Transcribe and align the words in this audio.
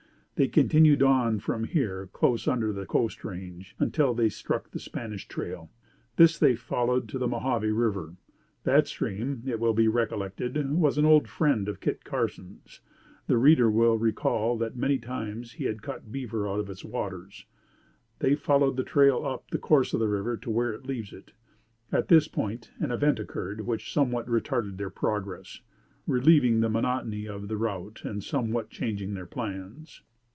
They 0.35 0.47
continued 0.47 1.03
on 1.03 1.37
from 1.37 1.65
here 1.65 2.07
close 2.11 2.47
under 2.47 2.73
the 2.73 2.87
coast 2.87 3.23
range 3.23 3.75
until 3.77 4.15
they 4.15 4.27
struck 4.27 4.71
the 4.71 4.79
Spanish 4.79 5.27
Trail. 5.27 5.69
This 6.15 6.39
they 6.39 6.55
followed 6.55 7.07
to 7.09 7.19
the 7.19 7.27
Mohave 7.27 7.69
River. 7.71 8.15
That 8.63 8.87
stream, 8.87 9.43
it 9.45 9.59
will 9.59 9.75
be 9.75 9.87
recollected, 9.87 10.55
was 10.71 10.97
an 10.97 11.05
old 11.05 11.27
friend 11.27 11.67
of 11.69 11.79
Kit 11.79 12.03
Carson's. 12.03 12.81
The 13.27 13.37
reader 13.37 13.69
will 13.69 13.99
recall 13.99 14.57
the 14.57 14.71
many 14.71 14.97
times 14.97 15.51
he 15.51 15.65
had 15.65 15.83
caught 15.83 16.11
beaver 16.11 16.49
out 16.49 16.59
of 16.59 16.71
its 16.71 16.83
waters. 16.83 17.45
They 18.17 18.33
followed 18.33 18.77
the 18.77 18.83
trail 18.83 19.23
up 19.23 19.47
the 19.51 19.59
course 19.59 19.93
of 19.93 19.99
the 19.99 20.07
river 20.09 20.37
to 20.37 20.49
where 20.49 20.73
it 20.73 20.87
leaves 20.87 21.13
it. 21.13 21.33
At 21.91 22.07
this 22.07 22.27
point 22.27 22.71
an 22.79 22.89
event 22.91 23.19
occurred 23.19 23.61
which 23.67 23.93
somewhat 23.93 24.25
retarded 24.25 24.77
their 24.77 24.89
progress, 24.89 25.61
relieving 26.07 26.61
the 26.61 26.67
monotony 26.69 27.27
of 27.27 27.47
the 27.47 27.57
route 27.57 28.01
and 28.03 28.23
somewhat 28.23 28.71
changing 28.71 29.13
their 29.13 29.27
plans. 29.27 30.01